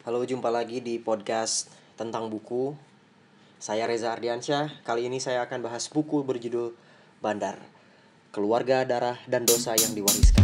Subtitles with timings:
[0.00, 2.72] Halo, jumpa lagi di podcast tentang buku.
[3.60, 4.80] Saya Reza Ardiansyah.
[4.80, 6.72] Kali ini saya akan bahas buku berjudul
[7.20, 7.60] Bandar.
[8.32, 10.40] Keluarga, darah, dan dosa yang diwariskan.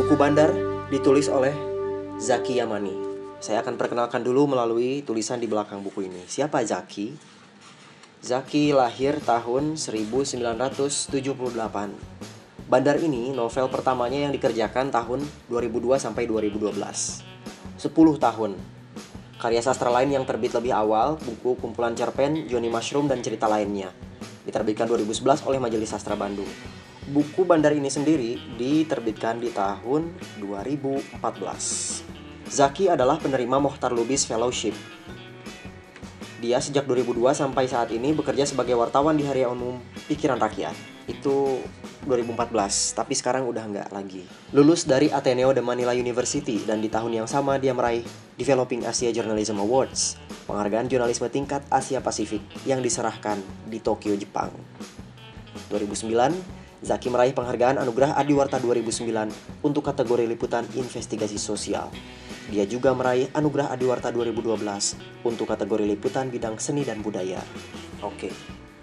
[0.00, 0.56] Buku Bandar
[0.88, 1.52] ditulis oleh
[2.16, 2.96] Zaki Yamani.
[3.44, 6.24] Saya akan perkenalkan dulu melalui tulisan di belakang buku ini.
[6.24, 7.36] Siapa Zaki?
[8.18, 11.22] Zaki lahir tahun 1978.
[12.66, 16.74] Bandar ini novel pertamanya yang dikerjakan tahun 2002 sampai 2012.
[17.78, 18.58] 10 tahun.
[19.38, 23.94] Karya sastra lain yang terbit lebih awal, buku kumpulan cerpen, Johnny Mushroom dan cerita lainnya.
[24.42, 26.50] Diterbitkan 2011 oleh Majelis Sastra Bandung.
[27.06, 30.10] Buku Bandar ini sendiri diterbitkan di tahun
[30.42, 32.02] 2014.
[32.50, 34.74] Zaki adalah penerima Mohtar Lubis Fellowship.
[36.38, 40.70] Dia sejak 2002 sampai saat ini bekerja sebagai wartawan di Harian Umum Pikiran Rakyat.
[41.10, 41.58] Itu
[42.06, 44.22] 2014, tapi sekarang udah nggak lagi.
[44.54, 48.06] Lulus dari Ateneo de Manila University dan di tahun yang sama dia meraih
[48.38, 50.14] Developing Asia Journalism Awards,
[50.46, 54.54] penghargaan jurnalisme tingkat Asia Pasifik yang diserahkan di Tokyo, Jepang.
[55.74, 56.06] 2009,
[56.86, 61.90] Zaki meraih penghargaan Anugerah Adiwarta 2009 untuk kategori liputan investigasi sosial.
[62.48, 67.44] Dia juga meraih Anugerah Adiwarta 2012 untuk kategori liputan bidang seni dan budaya.
[68.00, 68.32] Oke,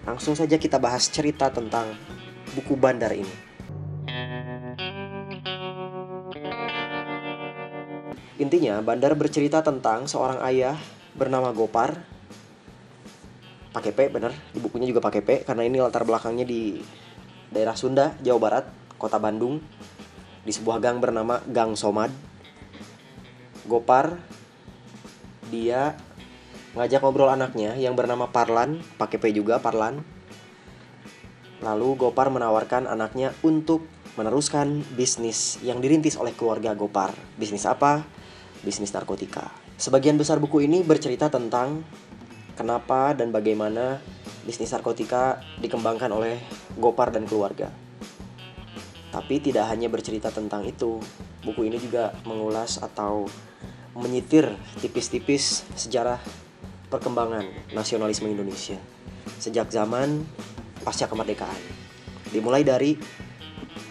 [0.05, 1.97] langsung saja kita bahas cerita tentang
[2.53, 3.33] buku Bandar ini.
[8.37, 10.77] Intinya, Bandar bercerita tentang seorang ayah
[11.17, 11.97] bernama Gopar.
[13.73, 14.35] Pakai P, bener.
[14.53, 16.77] Di bukunya juga pakai P, karena ini latar belakangnya di
[17.49, 18.65] daerah Sunda, Jawa Barat,
[19.01, 19.57] kota Bandung,
[20.45, 22.34] di sebuah gang bernama Gang Somad.
[23.65, 24.21] Gopar,
[25.49, 25.97] dia
[26.77, 30.05] ngajak ngobrol anaknya yang bernama Parlan, pakai P juga Parlan.
[31.63, 37.15] Lalu Gopar menawarkan anaknya untuk meneruskan bisnis yang dirintis oleh keluarga Gopar.
[37.35, 38.05] Bisnis apa?
[38.61, 39.49] Bisnis narkotika.
[39.75, 41.83] Sebagian besar buku ini bercerita tentang
[42.55, 43.99] kenapa dan bagaimana
[44.47, 46.39] bisnis narkotika dikembangkan oleh
[46.79, 47.71] Gopar dan keluarga.
[49.11, 50.99] Tapi tidak hanya bercerita tentang itu,
[51.45, 53.29] buku ini juga mengulas atau
[53.95, 54.51] menyitir
[54.81, 56.19] tipis-tipis sejarah
[56.91, 58.75] perkembangan nasionalisme Indonesia
[59.39, 60.25] sejak zaman
[60.83, 61.57] pasca kemerdekaan.
[62.33, 62.97] Dimulai dari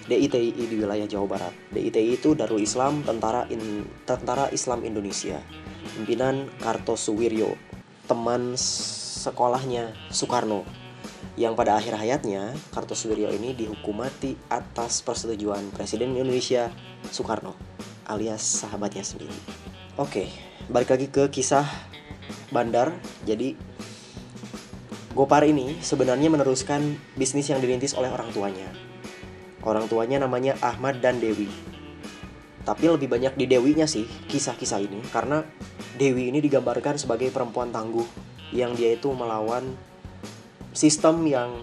[0.04, 1.54] DITI di wilayah Jawa Barat.
[1.72, 5.40] DITI itu Darul Islam Tentara In, Tentara Islam Indonesia.
[5.96, 7.56] Pimpinan Kartosuwiryo,
[8.04, 10.83] teman sekolahnya Soekarno
[11.34, 16.70] yang pada akhir hayatnya Kartosuwiryo ini dihukum mati atas persetujuan Presiden Indonesia
[17.10, 17.58] Soekarno
[18.06, 19.34] alias sahabatnya sendiri.
[19.96, 20.28] Oke,
[20.68, 21.64] balik lagi ke kisah
[22.52, 22.92] Bandar.
[23.24, 23.56] Jadi
[25.14, 28.66] Gopar ini sebenarnya meneruskan bisnis yang dirintis oleh orang tuanya.
[29.62, 31.46] Orang tuanya namanya Ahmad dan Dewi.
[32.66, 35.46] Tapi lebih banyak di Dewinya sih kisah-kisah ini karena
[35.94, 38.04] Dewi ini digambarkan sebagai perempuan tangguh
[38.50, 39.62] yang dia itu melawan
[40.74, 41.62] sistem yang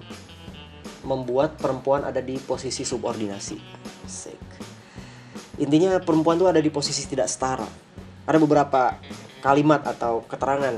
[1.04, 3.58] membuat perempuan ada di posisi subordinasi.
[4.08, 4.42] Asik.
[5.62, 7.68] Intinya perempuan tuh ada di posisi tidak setara.
[8.26, 8.98] Ada beberapa
[9.44, 10.74] kalimat atau keterangan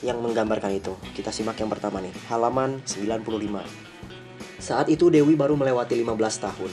[0.00, 0.94] yang menggambarkan itu.
[1.12, 3.64] Kita simak yang pertama nih, halaman 95.
[4.62, 6.70] Saat itu Dewi baru melewati 15 tahun,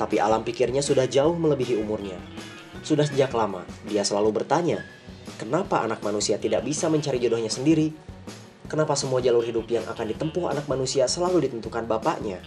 [0.00, 2.16] tapi alam pikirnya sudah jauh melebihi umurnya.
[2.86, 4.80] Sudah sejak lama, dia selalu bertanya,
[5.36, 7.92] kenapa anak manusia tidak bisa mencari jodohnya sendiri?
[8.68, 12.44] Kenapa semua jalur hidup yang akan ditempuh anak manusia selalu ditentukan bapaknya?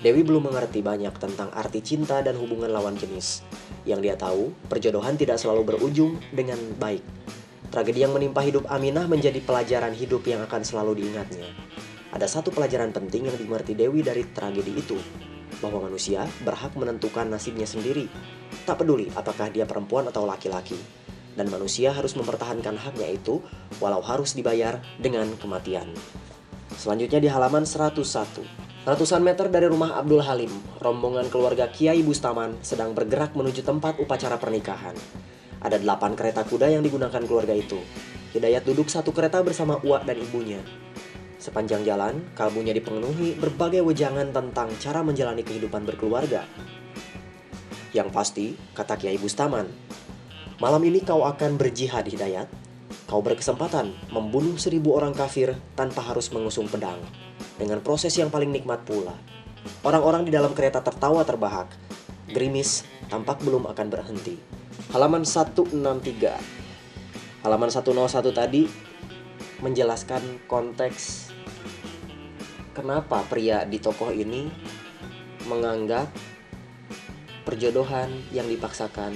[0.00, 3.44] Dewi belum mengerti banyak tentang arti cinta dan hubungan lawan jenis.
[3.84, 7.04] Yang dia tahu, perjodohan tidak selalu berujung dengan baik.
[7.68, 11.44] Tragedi yang menimpa hidup Aminah menjadi pelajaran hidup yang akan selalu diingatnya.
[12.16, 14.96] Ada satu pelajaran penting yang dimengerti Dewi dari tragedi itu,
[15.60, 18.08] bahwa manusia berhak menentukan nasibnya sendiri,
[18.64, 20.97] tak peduli apakah dia perempuan atau laki-laki
[21.38, 23.38] dan manusia harus mempertahankan haknya itu
[23.78, 25.94] walau harus dibayar dengan kematian.
[26.74, 27.94] Selanjutnya di halaman 101.
[28.82, 30.50] Ratusan meter dari rumah Abdul Halim,
[30.82, 34.98] rombongan keluarga Kiai Bustaman sedang bergerak menuju tempat upacara pernikahan.
[35.62, 37.78] Ada delapan kereta kuda yang digunakan keluarga itu.
[38.34, 40.62] Hidayat duduk satu kereta bersama Uak dan ibunya.
[41.38, 46.46] Sepanjang jalan, kalbunya dipenuhi berbagai wejangan tentang cara menjalani kehidupan berkeluarga.
[47.94, 49.66] Yang pasti, kata Kiai Bustaman,
[50.58, 52.50] Malam ini kau akan berjihad hidayat.
[53.06, 56.98] Kau berkesempatan membunuh seribu orang kafir tanpa harus mengusung pedang.
[57.54, 59.14] Dengan proses yang paling nikmat pula.
[59.86, 61.70] Orang-orang di dalam kereta tertawa terbahak.
[62.26, 64.34] Gerimis tampak belum akan berhenti.
[64.90, 65.78] Halaman 163.
[67.46, 68.66] Halaman 101 tadi
[69.62, 71.30] menjelaskan konteks
[72.74, 74.50] kenapa pria di tokoh ini
[75.46, 76.10] menganggap
[77.46, 79.14] perjodohan yang dipaksakan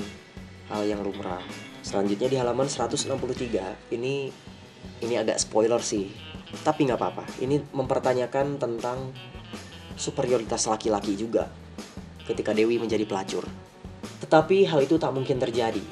[0.72, 1.44] hal yang lumrah.
[1.84, 4.32] Selanjutnya di halaman 163 ini
[5.04, 6.08] ini agak spoiler sih,
[6.64, 7.24] tapi nggak apa-apa.
[7.44, 9.12] Ini mempertanyakan tentang
[9.94, 11.52] superioritas laki-laki juga
[12.24, 13.44] ketika Dewi menjadi pelacur.
[14.24, 15.82] Tetapi hal itu tak mungkin terjadi.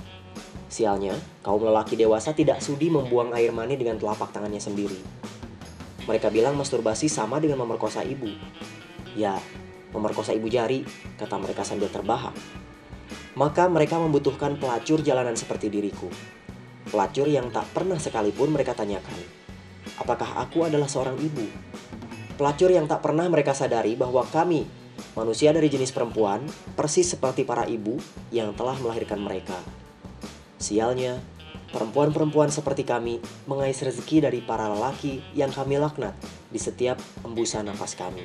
[0.70, 4.96] Sialnya, kaum lelaki dewasa tidak sudi membuang air mani dengan telapak tangannya sendiri.
[6.06, 8.30] Mereka bilang masturbasi sama dengan memerkosa ibu.
[9.18, 9.34] Ya,
[9.90, 10.86] memerkosa ibu jari,
[11.18, 12.32] kata mereka sambil terbahak.
[13.38, 16.10] Maka mereka membutuhkan pelacur jalanan seperti diriku.
[16.90, 19.14] Pelacur yang tak pernah sekalipun mereka tanyakan,
[20.00, 21.46] apakah aku adalah seorang ibu?
[22.34, 24.66] Pelacur yang tak pernah mereka sadari bahwa kami,
[25.12, 26.42] manusia dari jenis perempuan,
[26.74, 28.00] persis seperti para ibu
[28.32, 29.54] yang telah melahirkan mereka.
[30.56, 31.20] Sialnya,
[31.70, 36.16] perempuan-perempuan seperti kami mengais rezeki dari para lelaki yang kami laknat
[36.50, 38.24] di setiap embusan nafas kami.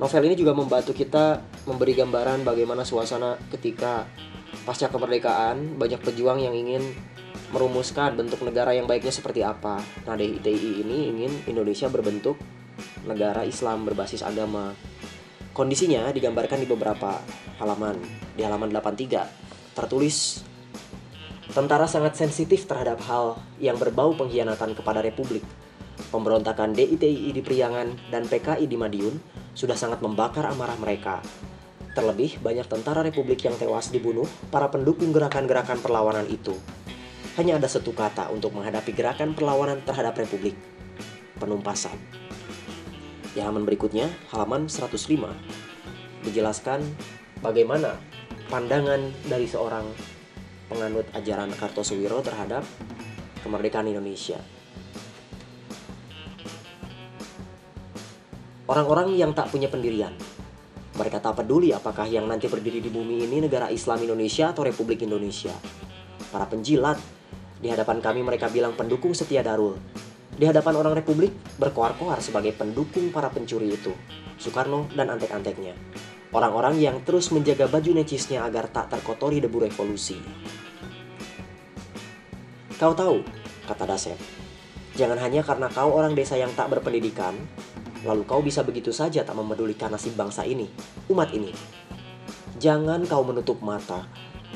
[0.00, 4.08] Novel ini juga membantu kita memberi gambaran bagaimana suasana ketika
[4.64, 6.80] pasca kemerdekaan banyak pejuang yang ingin
[7.52, 9.76] merumuskan bentuk negara yang baiknya seperti apa.
[10.08, 12.40] Nah, DITI ini ingin Indonesia berbentuk
[13.04, 14.72] negara Islam berbasis agama.
[15.52, 17.20] Kondisinya digambarkan di beberapa
[17.60, 18.00] halaman.
[18.32, 20.48] Di halaman 83 tertulis
[21.50, 25.42] Tentara sangat sensitif terhadap hal yang berbau pengkhianatan kepada Republik.
[26.14, 29.18] Pemberontakan DITI di Priangan dan PKI di Madiun
[29.54, 31.22] sudah sangat membakar amarah mereka.
[31.90, 36.54] Terlebih, banyak tentara Republik yang tewas dibunuh para pendukung gerakan-gerakan perlawanan itu.
[37.34, 40.54] Hanya ada satu kata untuk menghadapi gerakan perlawanan terhadap Republik.
[41.42, 41.98] Penumpasan.
[43.34, 45.34] Di halaman berikutnya, halaman 105,
[46.26, 46.82] dijelaskan
[47.42, 47.98] bagaimana
[48.50, 49.86] pandangan dari seorang
[50.70, 52.62] penganut ajaran Kartosuwiro terhadap
[53.42, 54.38] kemerdekaan Indonesia.
[58.70, 60.14] Orang-orang yang tak punya pendirian.
[60.94, 65.02] Mereka tak peduli apakah yang nanti berdiri di bumi ini negara Islam Indonesia atau Republik
[65.02, 65.50] Indonesia.
[66.30, 66.94] Para penjilat,
[67.58, 69.74] di hadapan kami mereka bilang pendukung setia Darul.
[70.38, 73.90] Di hadapan orang Republik, berkoar-koar sebagai pendukung para pencuri itu,
[74.38, 75.74] Soekarno dan antek-anteknya.
[76.30, 80.22] Orang-orang yang terus menjaga baju necisnya agar tak terkotori debu revolusi.
[82.78, 83.26] Kau tahu,
[83.66, 84.14] kata Dasep,
[84.94, 87.34] jangan hanya karena kau orang desa yang tak berpendidikan,
[88.04, 90.68] lalu kau bisa begitu saja tak memedulikan nasib bangsa ini,
[91.12, 91.52] umat ini.
[92.60, 94.04] Jangan kau menutup mata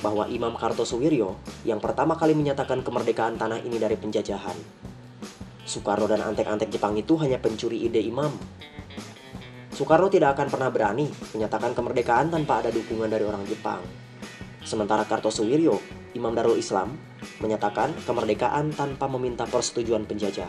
[0.01, 4.57] bahwa Imam Kartosuwiryo yang pertama kali menyatakan kemerdekaan tanah ini dari penjajahan.
[5.65, 8.29] Soekarno dan antek-antek Jepang itu hanya pencuri ide imam
[9.75, 13.83] Soekarno tidak akan pernah berani menyatakan kemerdekaan tanpa ada dukungan dari orang Jepang.
[14.63, 15.83] Sementara Kartosuwiryo,
[16.15, 16.95] Imam Darul Islam,
[17.43, 20.47] menyatakan kemerdekaan tanpa meminta persetujuan penjajah.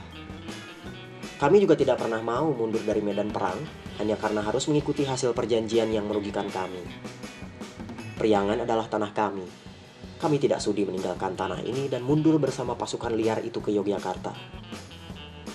[1.35, 3.59] Kami juga tidak pernah mau mundur dari medan perang
[3.99, 6.79] hanya karena harus mengikuti hasil perjanjian yang merugikan kami.
[8.15, 9.43] Priangan adalah tanah kami.
[10.15, 14.31] Kami tidak sudi meninggalkan tanah ini dan mundur bersama pasukan liar itu ke Yogyakarta.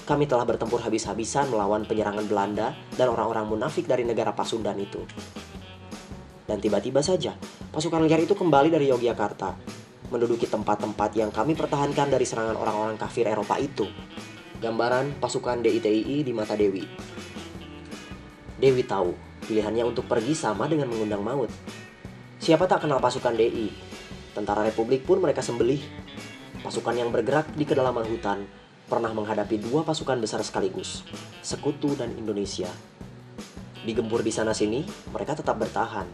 [0.04, 5.00] Kami telah bertempur habis-habisan melawan penyerangan Belanda dan orang-orang munafik dari negara Pasundan itu.
[6.44, 7.32] Dan tiba-tiba saja,
[7.72, 9.56] pasukan liar itu kembali dari Yogyakarta,
[10.12, 13.88] menduduki tempat-tempat yang kami pertahankan dari serangan orang-orang kafir Eropa itu.
[14.60, 16.84] Gambaran pasukan DITII di mata Dewi.
[18.60, 19.16] Dewi tahu,
[19.48, 21.48] pilihannya untuk pergi sama dengan mengundang maut.
[22.36, 23.72] Siapa tak kenal pasukan DI?
[24.36, 25.80] Tentara Republik pun mereka sembelih.
[26.60, 28.44] Pasukan yang bergerak di kedalaman hutan
[28.84, 31.08] pernah menghadapi dua pasukan besar sekaligus,
[31.40, 32.68] Sekutu dan Indonesia.
[33.88, 36.04] Digempur di sana-sini, mereka tetap bertahan,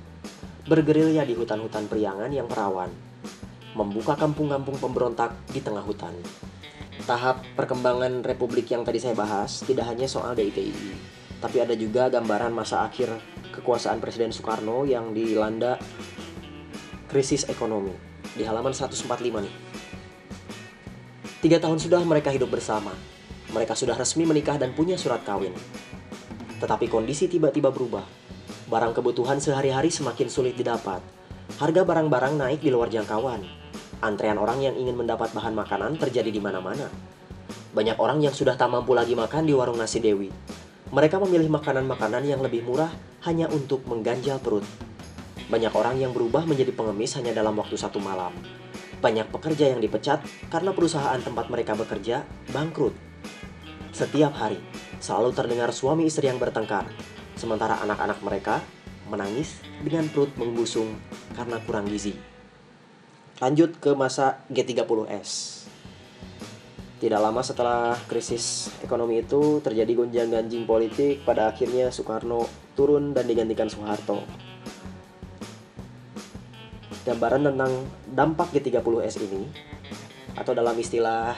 [0.71, 2.95] bergerilya di hutan-hutan priangan yang perawan,
[3.75, 6.15] membuka kampung-kampung pemberontak di tengah hutan.
[7.05, 10.73] Tahap perkembangan republik yang tadi saya bahas tidak hanya soal DITI,
[11.45, 13.13] tapi ada juga gambaran masa akhir
[13.53, 15.77] kekuasaan Presiden Soekarno yang dilanda
[17.13, 17.93] krisis ekonomi
[18.33, 19.55] di halaman 145 nih.
[21.45, 22.91] Tiga tahun sudah mereka hidup bersama.
[23.53, 25.55] Mereka sudah resmi menikah dan punya surat kawin.
[26.59, 28.03] Tetapi kondisi tiba-tiba berubah.
[28.67, 30.99] Barang kebutuhan sehari-hari semakin sulit didapat.
[31.63, 33.66] Harga barang-barang naik di luar jangkauan.
[34.05, 36.93] Antrean orang yang ingin mendapat bahan makanan terjadi di mana-mana.
[37.73, 40.29] Banyak orang yang sudah tak mampu lagi makan di warung nasi Dewi.
[40.93, 42.93] Mereka memilih makanan-makanan yang lebih murah
[43.25, 44.65] hanya untuk mengganjal perut.
[45.49, 48.37] Banyak orang yang berubah menjadi pengemis hanya dalam waktu satu malam.
[49.01, 52.93] Banyak pekerja yang dipecat karena perusahaan tempat mereka bekerja bangkrut.
[53.97, 54.61] Setiap hari,
[55.01, 56.85] selalu terdengar suami istri yang bertengkar,
[57.33, 58.61] sementara anak-anak mereka
[59.09, 60.99] menangis dengan perut membusung
[61.33, 62.36] karena kurang gizi.
[63.37, 65.61] Lanjut ke masa G30S.
[66.97, 73.69] Tidak lama setelah krisis ekonomi itu terjadi gonjang-ganjing politik, pada akhirnya Soekarno turun dan digantikan
[73.69, 74.25] Soeharto.
[77.05, 77.73] Gambaran tentang
[78.09, 79.45] dampak G30S ini
[80.33, 81.37] atau dalam istilah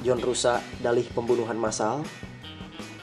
[0.00, 2.00] John Rusa dalih pembunuhan massal.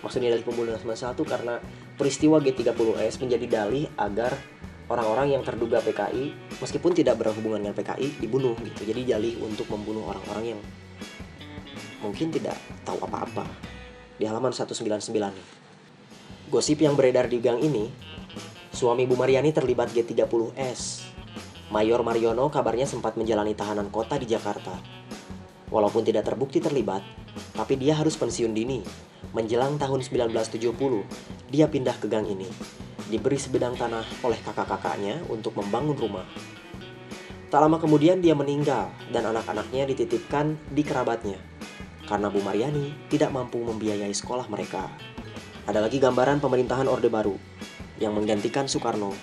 [0.01, 1.61] Maksudnya dalih pembunuhan massal itu karena
[2.01, 4.33] peristiwa G30S menjadi dalih agar
[4.91, 8.91] orang-orang yang terduga PKI meskipun tidak berhubungan dengan PKI dibunuh gitu.
[8.91, 10.60] Jadi jali untuk membunuh orang-orang yang
[12.03, 13.48] mungkin tidak tahu apa-apa.
[14.19, 15.62] Di halaman 199 nih
[16.51, 17.88] gosip yang beredar di gang ini
[18.75, 21.07] suami Bu Mariani terlibat G30S
[21.71, 24.75] Mayor Mariono kabarnya sempat menjalani tahanan kota di Jakarta.
[25.71, 27.00] Walaupun tidak terbukti terlibat
[27.55, 28.83] tapi dia harus pensiun dini.
[29.31, 30.75] Menjelang tahun 1970
[31.48, 32.51] dia pindah ke gang ini
[33.12, 36.25] diberi sebidang tanah oleh kakak-kakaknya untuk membangun rumah.
[37.51, 41.51] Tak lama kemudian dia meninggal dan anak-anaknya dititipkan di kerabatnya
[42.12, 44.91] karena Bu Mariani tidak mampu membiayai sekolah mereka.
[45.63, 47.39] Ada lagi gambaran pemerintahan Orde Baru
[48.03, 49.15] yang menggantikan Soekarno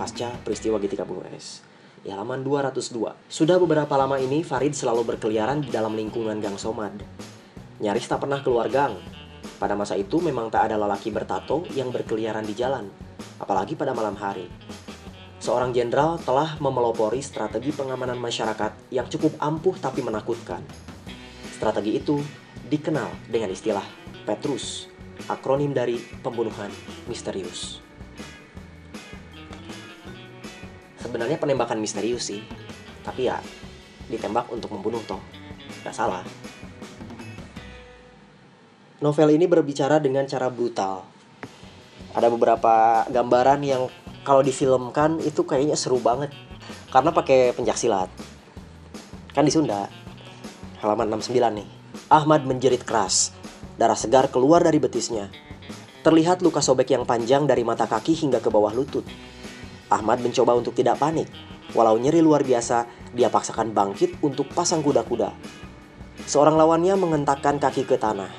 [0.00, 1.68] pasca peristiwa G30S.
[2.00, 3.28] Di halaman 202.
[3.28, 6.96] Sudah beberapa lama ini Farid selalu berkeliaran di dalam lingkungan Gang Somad.
[7.84, 8.96] Nyaris tak pernah keluar gang.
[9.60, 12.88] Pada masa itu memang tak ada lelaki bertato yang berkeliaran di jalan
[13.40, 14.46] apalagi pada malam hari.
[15.40, 20.60] Seorang jenderal telah memelopori strategi pengamanan masyarakat yang cukup ampuh tapi menakutkan.
[21.56, 22.20] Strategi itu
[22.68, 23.84] dikenal dengan istilah
[24.28, 24.86] Petrus,
[25.26, 26.68] akronim dari pembunuhan
[27.08, 27.80] misterius.
[31.00, 32.44] Sebenarnya penembakan misterius sih,
[33.02, 33.42] tapi ya
[34.06, 35.18] ditembak untuk membunuh toh,
[35.82, 36.22] gak salah.
[39.02, 41.09] Novel ini berbicara dengan cara brutal,
[42.10, 43.86] ada beberapa gambaran yang
[44.26, 46.34] kalau difilmkan itu kayaknya seru banget.
[46.90, 48.10] Karena pakai pencak silat.
[49.30, 49.86] Kan di Sunda.
[50.82, 51.68] Halaman 69 nih.
[52.10, 53.30] Ahmad menjerit keras.
[53.78, 55.30] Darah segar keluar dari betisnya.
[56.02, 59.06] Terlihat luka sobek yang panjang dari mata kaki hingga ke bawah lutut.
[59.86, 61.30] Ahmad mencoba untuk tidak panik.
[61.70, 65.30] Walau nyeri luar biasa dia paksakan bangkit untuk pasang kuda-kuda.
[66.26, 68.30] Seorang lawannya mengentakkan kaki ke tanah.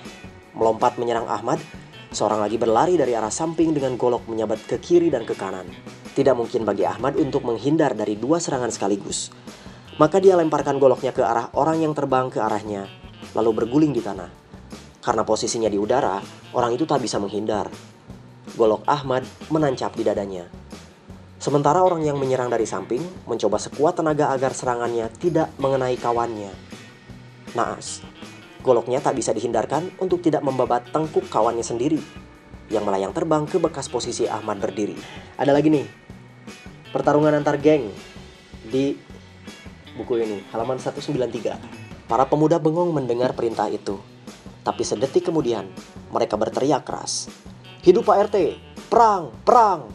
[0.51, 1.63] Melompat menyerang Ahmad
[2.11, 5.63] Seorang lagi berlari dari arah samping dengan golok menyabat ke kiri dan ke kanan.
[6.11, 9.31] Tidak mungkin bagi Ahmad untuk menghindar dari dua serangan sekaligus.
[9.95, 12.91] Maka dia lemparkan goloknya ke arah orang yang terbang ke arahnya,
[13.31, 14.27] lalu berguling di tanah.
[14.99, 16.19] Karena posisinya di udara,
[16.51, 17.71] orang itu tak bisa menghindar.
[18.59, 20.51] Golok Ahmad menancap di dadanya.
[21.39, 26.51] Sementara orang yang menyerang dari samping mencoba sekuat tenaga agar serangannya tidak mengenai kawannya.
[27.55, 28.03] Naas,
[28.61, 31.97] Goloknya tak bisa dihindarkan untuk tidak membabat tengkuk kawannya sendiri
[32.69, 34.95] yang melayang terbang ke bekas posisi Ahmad berdiri.
[35.35, 35.85] Ada lagi nih,
[36.93, 37.89] pertarungan antar geng
[38.69, 38.95] di
[39.97, 42.05] buku ini, halaman 193.
[42.05, 43.97] Para pemuda bengong mendengar perintah itu.
[44.61, 45.65] Tapi sedetik kemudian,
[46.13, 47.33] mereka berteriak keras.
[47.81, 48.37] Hidup Pak RT!
[48.93, 49.33] Perang!
[49.41, 49.89] Perang!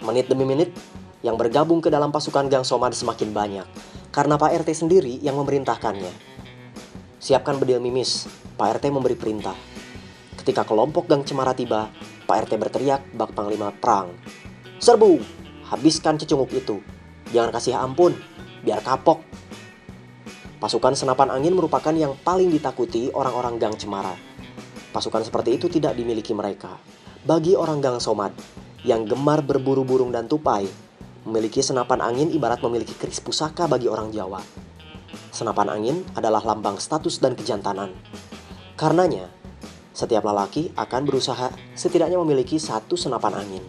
[0.00, 0.72] Menit demi menit,
[1.20, 3.66] yang bergabung ke dalam pasukan Gang Somad semakin banyak.
[4.08, 6.39] Karena Pak RT sendiri yang memerintahkannya.
[7.20, 8.24] Siapkan bedil mimis,
[8.56, 9.52] Pak RT memberi perintah.
[10.40, 11.92] Ketika kelompok Gang Cemara tiba,
[12.24, 14.08] Pak RT berteriak bak panglima perang.
[14.80, 15.20] Serbu,
[15.68, 16.80] habiskan cecunguk itu.
[17.28, 18.16] Jangan kasih ampun,
[18.64, 19.20] biar kapok.
[20.64, 24.16] Pasukan senapan angin merupakan yang paling ditakuti orang-orang Gang Cemara.
[24.88, 26.80] Pasukan seperti itu tidak dimiliki mereka.
[27.28, 28.32] Bagi orang Gang Somad,
[28.80, 30.64] yang gemar berburu burung dan tupai,
[31.28, 34.40] memiliki senapan angin ibarat memiliki keris pusaka bagi orang Jawa.
[35.30, 37.94] Senapan angin adalah lambang status dan kejantanan.
[38.74, 39.30] Karenanya,
[39.90, 43.64] setiap lelaki akan berusaha setidaknya memiliki satu senapan angin.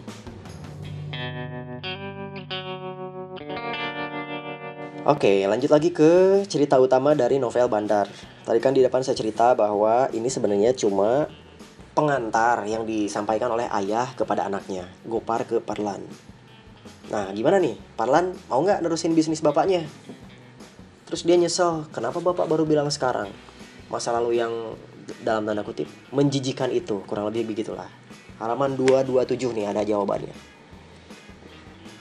[5.02, 8.06] Oke, lanjut lagi ke cerita utama dari novel Bandar.
[8.46, 11.26] Tadi kan di depan saya cerita bahwa ini sebenarnya cuma
[11.92, 16.06] pengantar yang disampaikan oleh ayah kepada anaknya, Gopar ke Parlan.
[17.10, 17.74] Nah, gimana nih?
[17.98, 19.84] Parlan mau nggak nerusin bisnis bapaknya?
[21.12, 23.28] Terus dia nyesel, kenapa bapak baru bilang sekarang?
[23.92, 24.48] Masa lalu yang
[25.20, 27.84] dalam tanda kutip menjijikan itu, kurang lebih begitulah.
[28.40, 30.32] Halaman 227 nih ada jawabannya.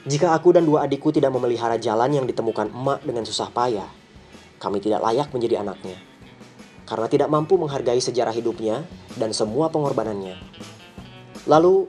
[0.08, 3.92] Jika aku dan dua adikku tidak memelihara jalan yang ditemukan emak dengan susah payah,
[4.64, 6.00] kami tidak layak menjadi anaknya.
[6.88, 8.88] Karena tidak mampu menghargai sejarah hidupnya
[9.20, 10.40] dan semua pengorbanannya.
[11.52, 11.84] Lalu,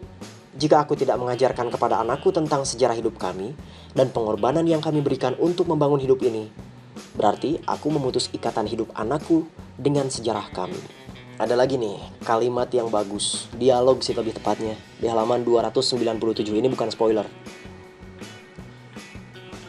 [0.58, 3.54] jika aku tidak mengajarkan kepada anakku tentang sejarah hidup kami
[3.94, 6.71] dan pengorbanan yang kami berikan untuk membangun hidup ini,
[7.12, 9.44] Berarti aku memutus ikatan hidup anakku
[9.76, 10.78] dengan sejarah kami.
[11.36, 13.48] Ada lagi nih, kalimat yang bagus.
[13.56, 14.76] Dialog sih lebih tepatnya.
[14.96, 17.26] Di halaman 297 ini bukan spoiler.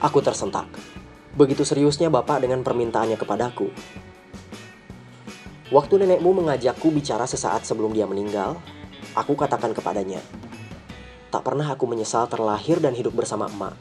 [0.04, 0.68] Aku tersentak.
[1.34, 3.72] Begitu seriusnya Bapak dengan permintaannya kepadaku.
[5.74, 8.62] Waktu nenekmu mengajakku bicara sesaat sebelum dia meninggal,
[9.18, 10.22] aku katakan kepadanya,
[11.34, 13.74] tak pernah aku menyesal terlahir dan hidup bersama emak.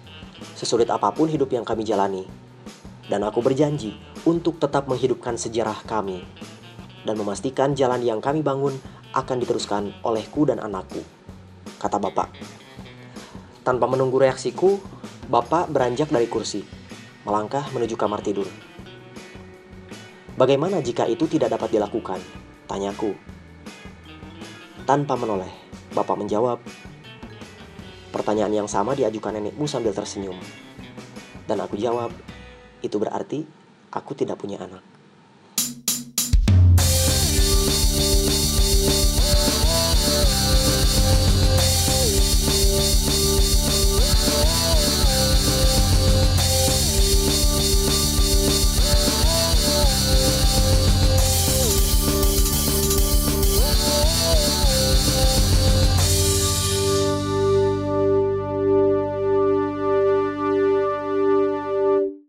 [0.57, 2.25] Sesulit apa pun hidup yang kami jalani.
[3.11, 6.23] Dan aku berjanji untuk tetap menghidupkan sejarah kami
[7.03, 8.79] dan memastikan jalan yang kami bangun
[9.13, 11.03] akan diteruskan olehku dan anakku,
[11.83, 12.33] kata bapak.
[13.63, 14.81] Tanpa menunggu reaksiku,
[15.29, 16.65] bapak beranjak dari kursi,
[17.27, 18.49] melangkah menuju kamar tidur.
[20.33, 22.19] Bagaimana jika itu tidak dapat dilakukan?
[22.65, 23.13] Tanyaku.
[24.89, 25.53] Tanpa menoleh,
[25.93, 26.59] bapak menjawab.
[28.11, 30.37] Pertanyaan yang sama diajukan nenekmu sambil tersenyum.
[31.45, 32.11] Dan aku jawab,
[32.83, 33.47] itu berarti
[33.95, 34.92] aku tidak punya anak.